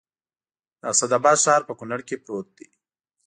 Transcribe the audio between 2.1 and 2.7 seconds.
پروت دی